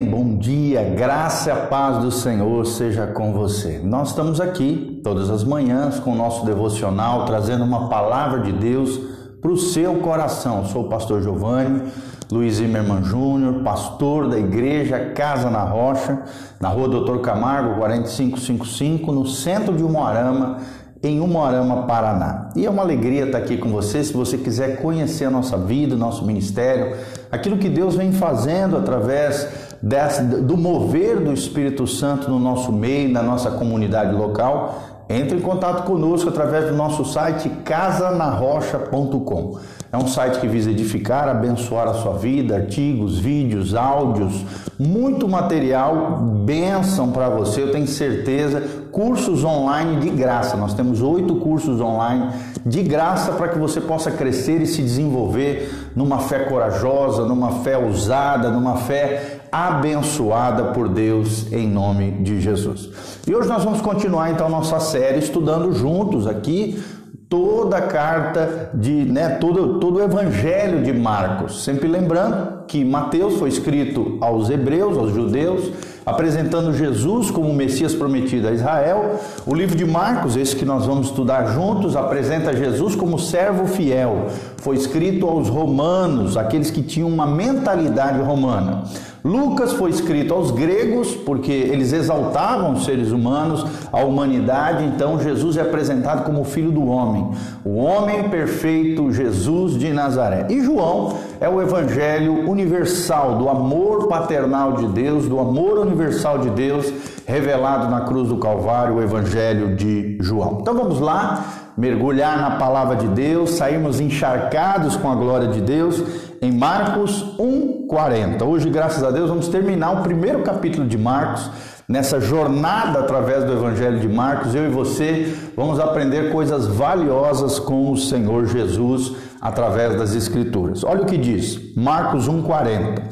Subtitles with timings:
[0.00, 3.80] Bom dia, graça e a paz do Senhor seja com você.
[3.82, 8.96] Nós estamos aqui todas as manhãs com o nosso devocional, trazendo uma palavra de Deus
[9.42, 10.64] para o seu coração.
[10.66, 11.82] sou o pastor Giovanni
[12.30, 16.22] Luiz Zimmermann Júnior, pastor da igreja Casa na Rocha,
[16.60, 20.58] na rua Doutor Camargo, 4555, no centro de Umuarama,
[21.02, 22.50] em Umuarama, Paraná.
[22.54, 24.04] E é uma alegria estar aqui com você.
[24.04, 26.96] Se você quiser conhecer a nossa vida, o nosso ministério,
[27.32, 33.22] aquilo que Deus vem fazendo através do mover do Espírito Santo no nosso meio, na
[33.22, 39.58] nossa comunidade local, entre em contato conosco através do nosso site casanarrocha.com.
[39.90, 44.44] É um site que visa edificar, abençoar a sua vida, artigos, vídeos, áudios,
[44.78, 48.62] muito material, bênção para você, eu tenho certeza.
[48.92, 52.30] Cursos online de graça, nós temos oito cursos online
[52.66, 57.78] de graça para que você possa crescer e se desenvolver numa fé corajosa, numa fé
[57.78, 62.90] ousada, numa fé abençoada por Deus em nome de Jesus.
[63.26, 66.82] E hoje nós vamos continuar então nossa série estudando juntos aqui
[67.28, 71.62] toda a carta de, né, todo, todo o evangelho de Marcos.
[71.62, 75.70] Sempre lembrando que Mateus foi escrito aos hebreus, aos judeus,
[76.06, 79.20] apresentando Jesus como o Messias prometido a Israel.
[79.44, 84.28] O livro de Marcos, esse que nós vamos estudar juntos, apresenta Jesus como servo fiel.
[84.58, 88.84] Foi escrito aos romanos, aqueles que tinham uma mentalidade romana.
[89.24, 95.56] Lucas foi escrito aos gregos, porque eles exaltavam os seres humanos, a humanidade, então Jesus
[95.56, 97.28] é apresentado como o filho do homem,
[97.64, 100.46] o homem perfeito Jesus de Nazaré.
[100.48, 106.50] E João é o evangelho universal do amor paternal de Deus, do amor universal de
[106.50, 106.92] Deus,
[107.26, 110.58] revelado na cruz do Calvário, o evangelho de João.
[110.62, 116.02] Então vamos lá, mergulhar na palavra de Deus, sairmos encharcados com a glória de Deus
[116.42, 118.44] em Marcos 1:40.
[118.44, 121.48] Hoje, graças a Deus, vamos terminar o primeiro capítulo de Marcos.
[121.88, 127.92] Nessa jornada através do Evangelho de Marcos, eu e você vamos aprender coisas valiosas com
[127.92, 130.82] o Senhor Jesus através das Escrituras.
[130.82, 133.02] Olha o que diz, Marcos 1,40.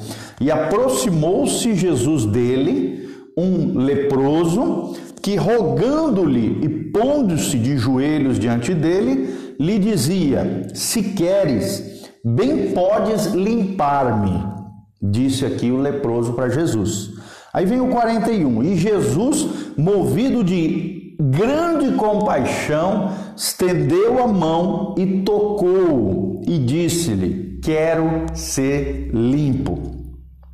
[0.40, 4.94] E aproximou-se Jesus dele, um leproso,
[5.26, 11.96] que rogando-lhe e pondo-se de joelhos diante dele, lhe dizia: Se queres,
[12.28, 14.44] Bem podes limpar-me,
[15.00, 17.12] disse aqui o leproso para Jesus.
[17.52, 18.64] Aí vem o 41.
[18.64, 29.10] E Jesus, movido de grande compaixão, estendeu a mão e tocou e disse-lhe: Quero ser
[29.12, 29.95] limpo.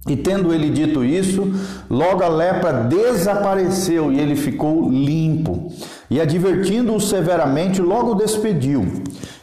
[0.09, 1.53] E tendo ele dito isso,
[1.89, 5.73] logo a lepra desapareceu e ele ficou limpo.
[6.11, 8.85] E advertindo-o severamente, logo despediu.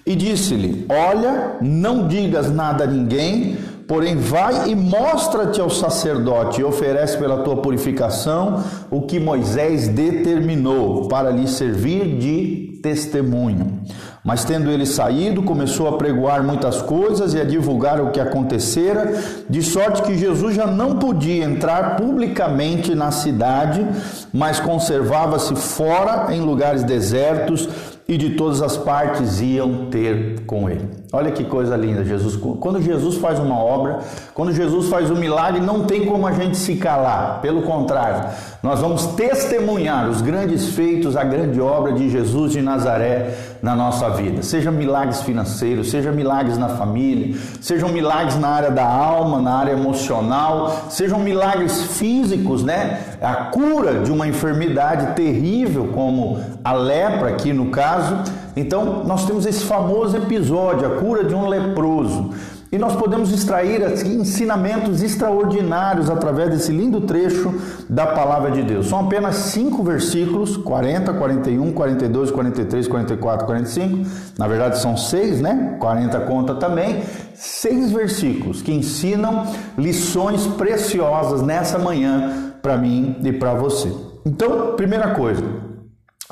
[0.06, 6.64] E disse-lhe: Olha, não digas nada a ninguém, porém vai e mostra-te ao sacerdote e
[6.64, 13.80] oferece pela tua purificação o que Moisés determinou para lhe servir de testemunho.
[14.24, 19.14] Mas tendo ele saído, começou a pregoar muitas coisas e a divulgar o que acontecera,
[19.50, 23.86] de sorte que Jesus já não podia entrar publicamente na cidade,
[24.34, 27.70] mas conservava-se fora em lugares desertos
[28.10, 30.90] e de todas as partes iam ter com ele.
[31.14, 32.36] Olha que coisa linda, Jesus.
[32.60, 34.00] Quando Jesus faz uma obra,
[34.34, 37.40] quando Jesus faz um milagre, não tem como a gente se calar.
[37.40, 38.30] Pelo contrário,
[38.64, 44.10] nós vamos testemunhar os grandes feitos, a grande obra de Jesus de Nazaré na nossa
[44.12, 44.42] vida.
[44.42, 49.72] Seja milagres financeiros, seja milagres na família, sejam milagres na área da alma, na área
[49.72, 53.02] emocional, sejam milagres físicos, né?
[53.22, 58.18] A cura de uma enfermidade terrível como a lepra aqui no caso.
[58.56, 62.32] Então, nós temos esse famoso episódio, a cura de um leproso.
[62.72, 67.52] E nós podemos extrair assim, ensinamentos extraordinários através desse lindo trecho
[67.90, 68.88] da palavra de Deus.
[68.88, 74.10] São apenas cinco versículos: 40, 41, 42, 43, 44, 45.
[74.38, 75.78] Na verdade, são seis, né?
[75.80, 77.02] 40 conta também.
[77.34, 83.92] Seis versículos que ensinam lições preciosas nessa manhã para mim e para você.
[84.24, 85.44] Então, primeira coisa,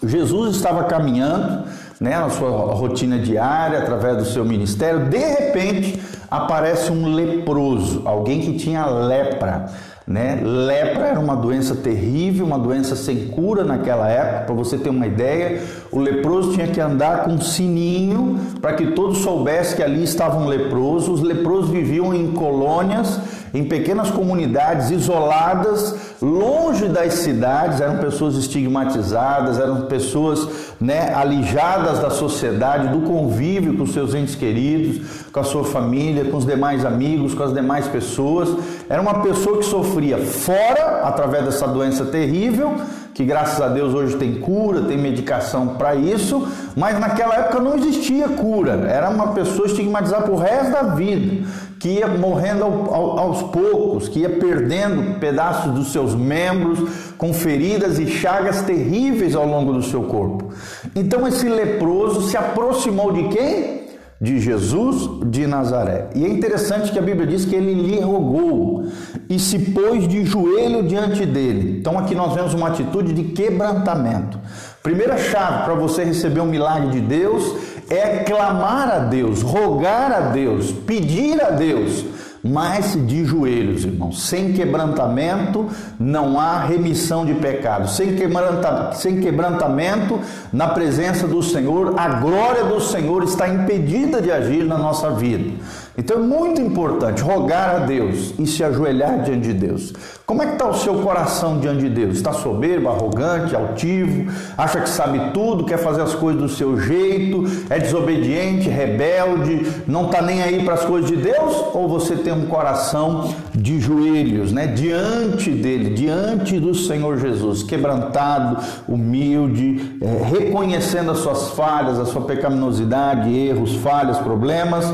[0.03, 1.63] Jesus estava caminhando
[1.99, 5.99] né, na sua rotina diária, através do seu ministério, de repente
[6.29, 9.65] aparece um leproso, alguém que tinha lepra.
[10.07, 10.39] Né?
[10.41, 14.45] Lepra era uma doença terrível, uma doença sem cura naquela época.
[14.45, 15.61] Para você ter uma ideia,
[15.91, 20.47] o leproso tinha que andar com um sininho para que todos soubessem que ali estavam
[20.47, 21.19] leprosos.
[21.19, 23.19] Os leprosos viviam em colônias
[23.53, 30.47] em pequenas comunidades isoladas, longe das cidades, eram pessoas estigmatizadas, eram pessoas
[30.79, 36.37] né, alijadas da sociedade, do convívio com seus entes queridos, com a sua família, com
[36.37, 38.49] os demais amigos, com as demais pessoas.
[38.89, 42.75] Era uma pessoa que sofria fora, através dessa doença terrível,
[43.17, 47.75] que graças a Deus hoje tem cura, tem medicação para isso, mas naquela época não
[47.75, 48.73] existia cura.
[48.87, 51.47] Era uma pessoa estigmatizada por resto da vida,
[51.79, 57.33] que ia morrendo ao, ao, aos poucos, que ia perdendo pedaços dos seus membros, com
[57.33, 60.53] feridas e chagas terríveis ao longo do seu corpo.
[60.95, 63.77] Então esse leproso se aproximou de quem?
[64.19, 66.07] de Jesus de Nazaré.
[66.15, 68.87] E é interessante que a Bíblia diz que ele lhe rogou
[69.29, 71.77] e se pôs de joelho diante dele.
[71.79, 74.39] Então aqui nós vemos uma atitude de quebrantamento.
[74.81, 77.57] Primeira chave para você receber um milagre de Deus
[77.91, 82.03] é clamar a Deus, rogar a Deus, pedir a Deus
[82.49, 84.21] mas de joelhos, irmãos.
[84.23, 85.67] Sem quebrantamento
[85.99, 87.95] não há remissão de pecados.
[87.95, 90.19] Sem, quebranta, sem quebrantamento,
[90.51, 95.53] na presença do Senhor, a glória do Senhor está impedida de agir na nossa vida.
[95.97, 99.93] Então é muito importante rogar a Deus e se ajoelhar diante de Deus.
[100.27, 102.17] Como é que está o seu coração diante de Deus?
[102.17, 107.45] Está soberbo, arrogante, altivo, acha que sabe tudo, quer fazer as coisas do seu jeito,
[107.67, 111.55] é desobediente, rebelde, não está nem aí para as coisas de Deus?
[111.73, 114.67] Ou você tem um coração de joelhos, né?
[114.67, 122.21] diante dele, diante do Senhor Jesus, quebrantado, humilde, é, reconhecendo as suas falhas, a sua
[122.21, 124.85] pecaminosidade, erros, falhas, problemas?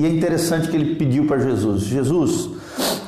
[0.00, 2.48] E é interessante que ele pediu para Jesus: Jesus,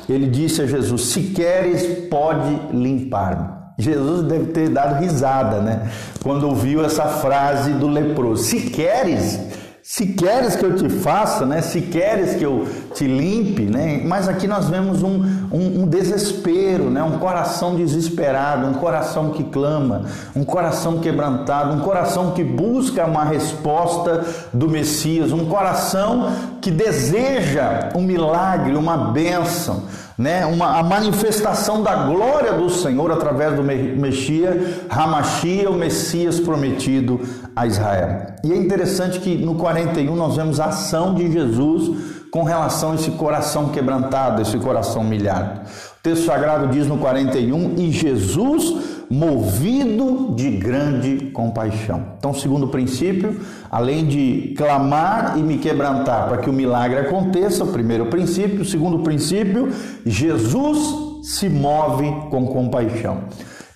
[0.07, 3.63] ele disse a Jesus: Se queres, pode limpar-me.
[3.79, 5.89] Jesus deve ter dado risada, né?
[6.21, 9.39] Quando ouviu essa frase do leproso: Se queres,
[9.85, 11.61] se queres que eu te faça, né?
[11.61, 12.65] Se queres que eu
[12.95, 14.01] te limpe, né?
[14.05, 15.21] Mas aqui nós vemos um,
[15.51, 17.03] um, um, desespero, né?
[17.03, 20.03] Um coração desesperado, um coração que clama,
[20.33, 26.31] um coração quebrantado, um coração que busca uma resposta do Messias, um coração
[26.61, 29.83] que deseja um milagre, uma bênção
[30.17, 37.21] né, uma, a manifestação da glória do Senhor através do Messias, Ramachia, o Messias prometido
[37.55, 38.27] a Israel.
[38.43, 42.95] E é interessante que no 41 nós vemos a ação de Jesus com relação a
[42.95, 45.61] esse coração quebrantado, esse coração humilhado.
[45.99, 52.03] O texto sagrado diz no 41: E Jesus, movido de grande compaixão.
[52.17, 53.39] Então, segundo princípio,
[53.69, 58.65] além de clamar e me quebrantar para que o milagre aconteça, o primeiro princípio.
[58.65, 59.71] Segundo princípio,
[60.03, 60.79] Jesus
[61.21, 63.25] se move com compaixão.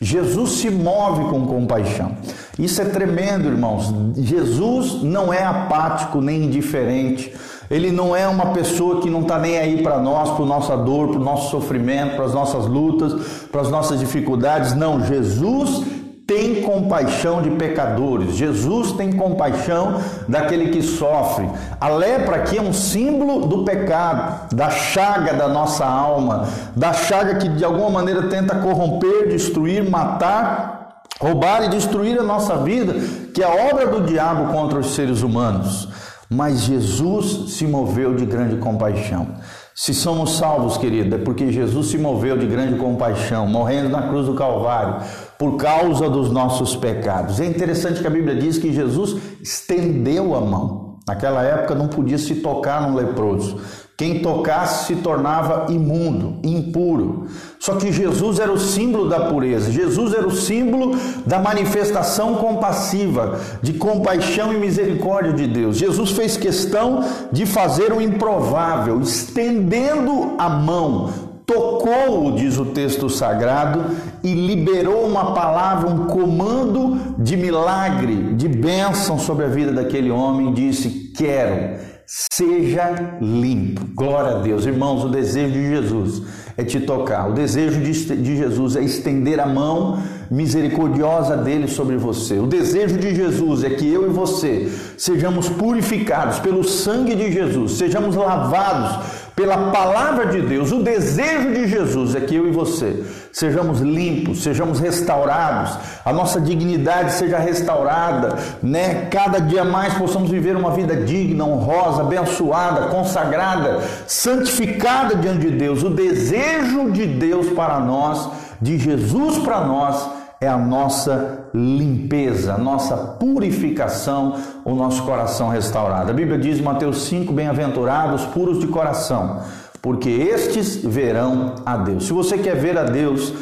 [0.02, 2.12] Jesus se move com compaixão.
[2.58, 3.94] Isso é tremendo, irmãos.
[4.16, 7.32] Jesus não é apático nem indiferente.
[7.70, 11.10] Ele não é uma pessoa que não está nem aí para nós, para nossa dor,
[11.10, 13.14] para o nosso sofrimento, para as nossas lutas,
[13.52, 14.74] para as nossas dificuldades.
[14.74, 15.84] Não, Jesus
[16.28, 18.36] tem compaixão de pecadores.
[18.36, 21.50] Jesus tem compaixão daquele que sofre.
[21.80, 27.36] A lepra aqui é um símbolo do pecado, da chaga da nossa alma, da chaga
[27.36, 32.94] que de alguma maneira tenta corromper, destruir, matar, roubar e destruir a nossa vida,
[33.34, 35.88] que é a obra do diabo contra os seres humanos.
[36.30, 39.36] Mas Jesus se moveu de grande compaixão.
[39.74, 44.26] Se somos salvos, querido, é porque Jesus se moveu de grande compaixão, morrendo na cruz
[44.26, 45.06] do Calvário,
[45.38, 47.40] por causa dos nossos pecados.
[47.40, 50.87] É interessante que a Bíblia diz que Jesus estendeu a mão.
[51.08, 53.62] Naquela época não podia se tocar num leproso.
[53.98, 57.26] Quem tocasse se tornava imundo, impuro.
[57.60, 63.40] Só que Jesus era o símbolo da pureza, Jesus era o símbolo da manifestação compassiva,
[63.60, 65.78] de compaixão e misericórdia de Deus.
[65.78, 71.10] Jesus fez questão de fazer o improvável, estendendo a mão,
[71.48, 73.86] tocou, diz o texto sagrado,
[74.22, 80.54] e liberou uma palavra, um comando de milagre, de bênção sobre a vida daquele homem.
[80.54, 83.86] Disse: Quero seja limpo.
[83.94, 84.66] Glória a Deus.
[84.66, 86.22] Irmãos, o desejo de Jesus
[86.56, 87.30] é te tocar.
[87.30, 90.02] O desejo de Jesus é estender a mão
[90.32, 92.40] misericordiosa dele sobre você.
[92.40, 97.74] O desejo de Jesus é que eu e você sejamos purificados pelo sangue de Jesus,
[97.74, 100.72] sejamos lavados pela palavra de Deus.
[100.72, 106.42] O desejo de Jesus é que eu e você sejamos limpos, sejamos restaurados, a nossa
[106.42, 109.06] dignidade seja restaurada, né?
[109.12, 115.84] Cada dia mais possamos viver uma vida digna, honrosa, abençoada, consagrada, santificada diante de Deus.
[115.84, 118.28] O desejo de Deus para nós,
[118.60, 126.12] de Jesus para nós, é a nossa limpeza, a nossa purificação, o nosso coração restaurado.
[126.12, 129.42] A Bíblia diz Mateus 5: Bem-aventurados puros de coração,
[129.82, 132.06] porque estes verão a Deus.
[132.06, 133.34] Se você quer ver a Deus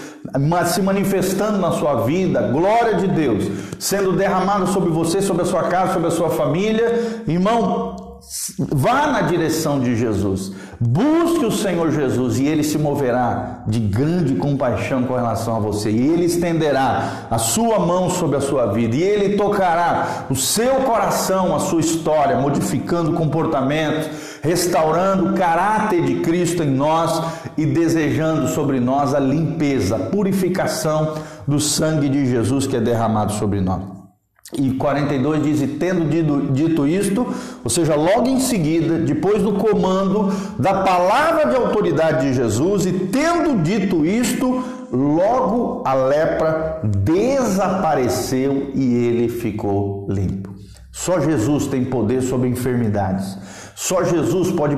[0.68, 3.46] se manifestando na sua vida, glória de Deus
[3.80, 8.05] sendo derramada sobre você, sobre a sua casa, sobre a sua família, irmão,
[8.58, 14.36] Vá na direção de Jesus, busque o Senhor Jesus e ele se moverá de grande
[14.36, 18.96] compaixão com relação a você, e ele estenderá a sua mão sobre a sua vida,
[18.96, 24.10] e ele tocará o seu coração, a sua história, modificando comportamentos,
[24.42, 27.22] restaurando o caráter de Cristo em nós
[27.58, 31.16] e desejando sobre nós a limpeza, a purificação
[31.48, 33.95] do sangue de Jesus que é derramado sobre nós.
[34.54, 37.26] E 42 diz: E tendo dito isto,
[37.64, 42.92] ou seja, logo em seguida, depois do comando da palavra de autoridade de Jesus, e
[42.92, 50.54] tendo dito isto, logo a lepra desapareceu e ele ficou limpo.
[50.92, 53.38] Só Jesus tem poder sobre enfermidades.
[53.76, 54.78] Só Jesus pode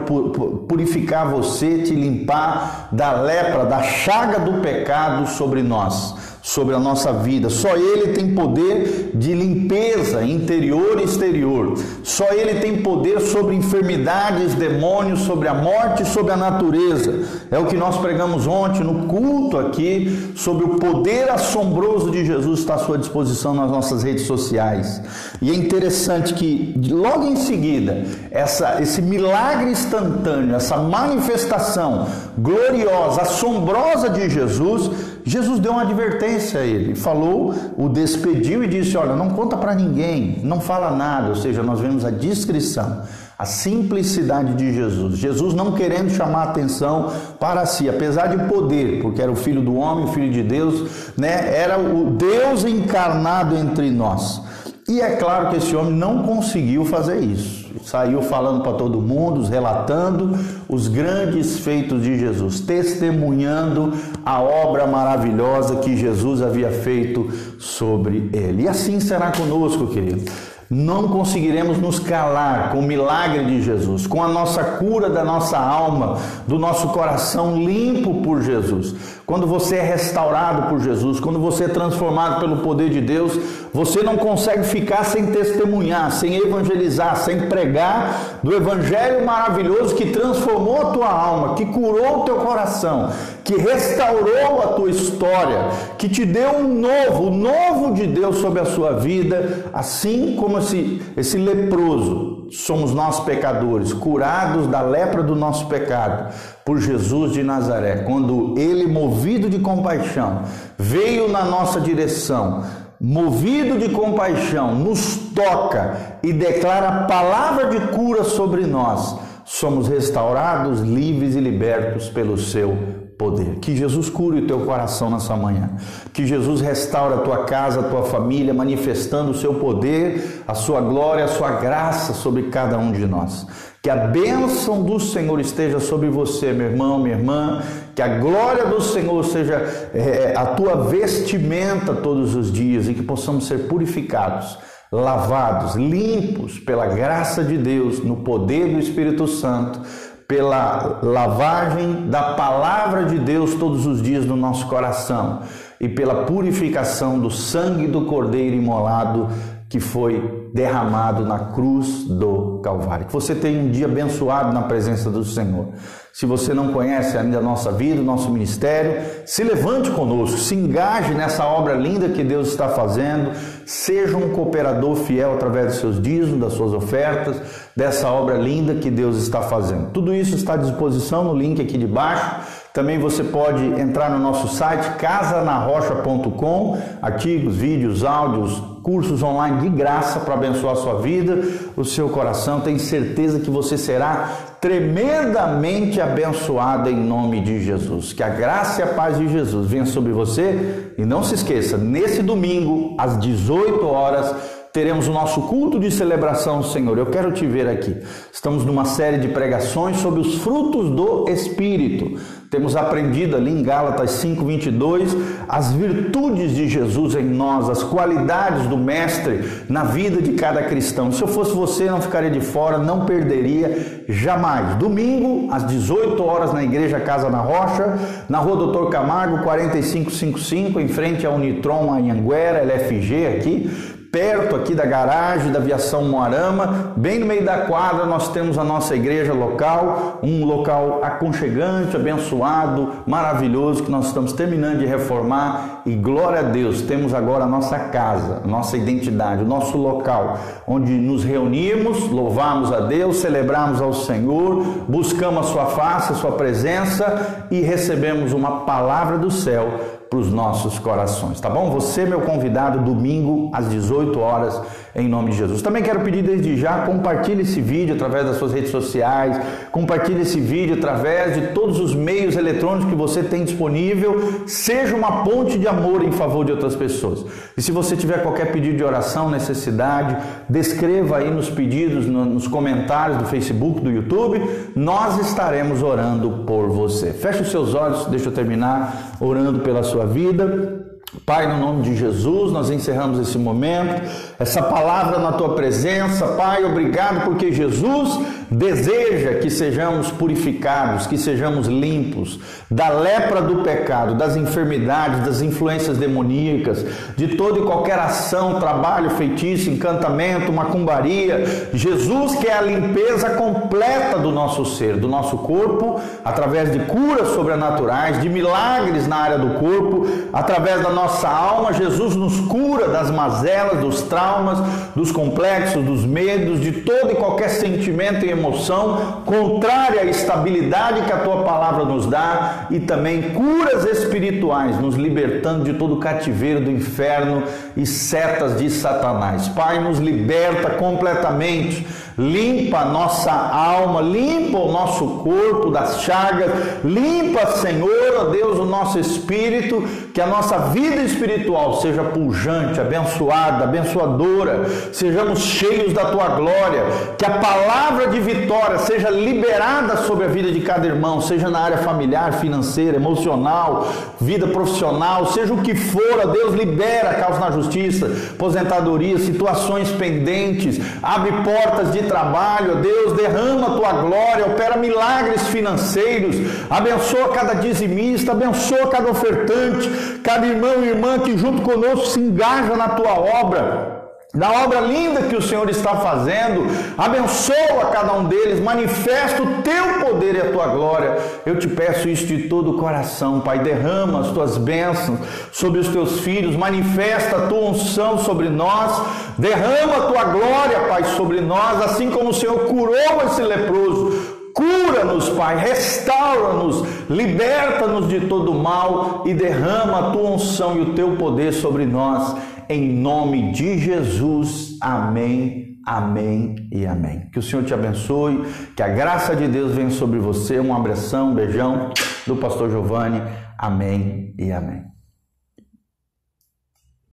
[0.68, 6.16] purificar você, te limpar da lepra, da chaga do pecado sobre nós
[6.48, 7.50] sobre a nossa vida.
[7.50, 11.77] Só Ele tem poder de limpeza interior e exterior.
[12.04, 17.20] Só Ele tem poder sobre enfermidades, demônios, sobre a morte, sobre a natureza.
[17.51, 22.62] É o que nós pregamos ontem no culto aqui, sobre o poder assombroso de Jesus
[22.62, 25.01] está à sua disposição nas nossas redes sociais.
[25.42, 34.10] E é interessante que logo em seguida, essa, esse milagre instantâneo, essa manifestação gloriosa, assombrosa
[34.10, 39.32] de Jesus, Jesus deu uma advertência a ele, falou, o despediu e disse: Olha, não
[39.32, 41.28] conta para ninguém, não fala nada.
[41.28, 43.02] Ou seja, nós vemos a discrição,
[43.38, 45.18] a simplicidade de Jesus.
[45.18, 49.76] Jesus não querendo chamar atenção para si, apesar de poder, porque era o Filho do
[49.76, 51.54] Homem, o Filho de Deus, né?
[51.54, 54.42] era o Deus encarnado entre nós.
[54.88, 59.44] E é claro que esse homem não conseguiu fazer isso saiu falando para todo mundo,
[59.48, 63.94] relatando os grandes feitos de Jesus, testemunhando
[64.26, 68.64] a obra maravilhosa que Jesus havia feito sobre ele.
[68.64, 70.32] E assim será conosco, querido.
[70.70, 75.58] Não conseguiremos nos calar com o milagre de Jesus, com a nossa cura da nossa
[75.58, 78.94] alma, do nosso coração limpo por Jesus.
[79.28, 83.38] Quando você é restaurado por Jesus, quando você é transformado pelo poder de Deus,
[83.74, 90.82] você não consegue ficar sem testemunhar, sem evangelizar, sem pregar do evangelho maravilhoso que transformou
[90.82, 93.12] a tua alma, que curou o teu coração,
[93.44, 98.62] que restaurou a tua história, que te deu um novo, o novo de Deus sobre
[98.62, 105.36] a sua vida, assim como esse, esse leproso, somos nós pecadores, curados da lepra do
[105.36, 106.34] nosso pecado
[106.66, 110.44] por Jesus de Nazaré, quando ele, movido de compaixão,
[110.77, 112.63] veio na nossa direção,
[113.00, 120.82] movido de compaixão, nos toca e declara a palavra de cura sobre nós, somos restaurados,
[120.82, 123.56] livres e libertos pelo seu poder.
[123.60, 125.72] Que Jesus cure o teu coração nessa manhã.
[126.14, 130.80] Que Jesus restaure a tua casa, a tua família, manifestando o seu poder, a sua
[130.82, 133.48] glória, a sua graça sobre cada um de nós.
[133.82, 137.64] Que a bênção do Senhor esteja sobre você, meu irmão, minha irmã.
[137.96, 139.56] Que a glória do Senhor seja
[139.94, 144.58] é, a tua vestimenta todos os dias e que possamos ser purificados
[144.92, 149.82] lavados, limpos pela graça de Deus, no poder do Espírito Santo,
[150.28, 155.44] pela lavagem da palavra de Deus todos os dias no nosso coração
[155.80, 159.30] e pela purificação do sangue do Cordeiro imolado
[159.70, 163.06] que foi derramado na cruz do Calvário.
[163.06, 165.68] Que você tenha um dia abençoado na presença do Senhor.
[166.12, 170.56] Se você não conhece ainda a nossa vida, o nosso ministério, se levante conosco, se
[170.56, 173.34] engaje nessa obra linda que Deus está fazendo,
[173.68, 177.40] seja um cooperador fiel através dos seus dízimos, das suas ofertas,
[177.76, 179.92] dessa obra linda que Deus está fazendo.
[179.92, 182.66] Tudo isso está à disposição no link aqui de baixo.
[182.74, 190.17] Também você pode entrar no nosso site casanarrocha.com, artigos, vídeos, áudios, cursos online de graça
[190.22, 192.62] para abençoar a sua vida, o seu coração.
[192.62, 198.13] Tenho certeza que você será tremendamente abençoado em nome de Jesus.
[198.13, 201.77] Que a graça e a paz de Jesus venha sobre você e não se esqueça,
[201.77, 204.34] nesse domingo às 18 horas
[204.78, 206.96] teremos o nosso culto de celebração Senhor.
[207.00, 207.98] Eu quero te ver aqui.
[208.32, 212.20] Estamos numa série de pregações sobre os frutos do Espírito.
[212.52, 215.18] Temos aprendido ali em Gálatas 5:22
[215.50, 221.12] as virtudes de Jesus em nós, as qualidades do mestre na vida de cada cristão.
[221.12, 224.76] Se eu fosse você, não ficaria de fora, não perderia jamais.
[224.76, 227.98] Domingo às 18 horas na igreja Casa na Rocha,
[228.30, 233.97] na Rua Doutor Camargo 4555, em frente à Unitron Anhanguera, LFG aqui.
[234.12, 238.64] Perto aqui da garagem da Aviação Moarama, bem no meio da quadra nós temos a
[238.64, 245.96] nossa igreja local, um local aconchegante, abençoado, maravilhoso que nós estamos terminando de reformar e
[245.96, 250.92] glória a Deus, temos agora a nossa casa, a nossa identidade, o nosso local onde
[250.92, 257.46] nos reunimos, louvamos a Deus, celebramos ao Senhor, buscamos a sua face, a sua presença
[257.52, 261.70] e recebemos uma palavra do céu para os nossos corações, tá bom?
[261.72, 264.62] Você, meu convidado, domingo às 18 horas,
[264.96, 265.62] em nome de Jesus.
[265.62, 269.40] Também quero pedir desde já, compartilhe esse vídeo através das suas redes sociais,
[269.72, 275.24] compartilhe esse vídeo através de todos os meios eletrônicos que você tem disponível, seja uma
[275.24, 277.26] ponte de amor em favor de outras pessoas.
[277.56, 280.18] E se você tiver qualquer pedido de oração, necessidade,
[280.50, 284.42] descreva aí nos pedidos, nos comentários do Facebook, do YouTube,
[284.76, 287.12] nós estaremos orando por você.
[287.12, 290.87] Feche os seus olhos, deixa eu terminar orando pela sua vida.
[291.26, 294.02] Pai, no nome de Jesus, nós encerramos esse momento,
[294.38, 296.28] essa palavra na tua presença.
[296.36, 298.20] Pai, obrigado porque Jesus
[298.52, 305.98] deseja que sejamos purificados, que sejamos limpos da lepra do pecado, das enfermidades, das influências
[305.98, 306.86] demoníacas,
[307.16, 311.70] de toda e qualquer ação, trabalho, feitiço, encantamento, macumbaria.
[311.74, 318.22] Jesus quer a limpeza completa do nosso ser, do nosso corpo, através de curas sobrenaturais,
[318.22, 321.74] de milagres na área do corpo, através da nossa alma.
[321.74, 324.58] Jesus nos cura das mazelas, dos traumas,
[324.96, 331.13] dos complexos, dos medos, de todo e qualquer sentimento e emoção contrária à estabilidade que
[331.13, 336.62] a tua palavra nos dá e também curas espirituais, nos libertando de todo o cativeiro
[336.62, 337.44] do inferno
[337.75, 339.48] e setas de Satanás.
[339.50, 341.86] Pai, nos liberta completamente
[342.18, 346.50] limpa a nossa alma, limpa o nosso corpo das chagas,
[346.84, 349.84] limpa, Senhor, ó Deus, o nosso espírito,
[350.14, 356.86] que a nossa vida espiritual seja pujante, abençoada, abençoadora, sejamos cheios da tua glória,
[357.20, 361.60] que a palavra de vitória seja liberada sobre a vida de cada irmão, seja na
[361.60, 363.88] área familiar, financeira, emocional,
[364.20, 369.92] vida profissional, seja o que for, ó Deus, libera a causa na justiça, aposentadoria, situações
[369.92, 376.36] pendentes, abre portas de trabalho, Deus, derrama a tua glória, opera milagres financeiros,
[376.70, 379.90] abençoa cada dizimista, abençoa cada ofertante,
[380.24, 383.97] cada irmão e irmã que junto conosco se engaja na tua obra
[384.38, 390.06] da obra linda que o Senhor está fazendo, abençoa cada um deles, manifesta o teu
[390.06, 391.17] poder e a tua glória.
[391.43, 393.60] Eu te peço isso de todo o coração, Pai.
[393.60, 395.19] Derrama as tuas bênçãos
[395.52, 399.02] sobre os teus filhos, manifesta a tua unção sobre nós,
[399.39, 404.38] derrama a tua glória, Pai, sobre nós, assim como o Senhor curou esse leproso.
[404.54, 411.12] Cura-nos, Pai, restaura-nos, liberta-nos de todo mal e derrama a tua unção e o teu
[411.15, 412.36] poder sobre nós
[412.69, 414.77] em nome de Jesus.
[414.82, 417.30] Amém, amém e amém.
[417.32, 418.43] Que o Senhor te abençoe,
[418.75, 420.60] que a graça de Deus venha sobre você.
[420.60, 421.91] Um abração, um beijão
[422.25, 423.21] do pastor Giovanni.
[423.58, 424.87] Amém e amém.